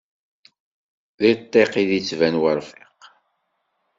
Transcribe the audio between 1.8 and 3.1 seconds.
id yeţban werfiq.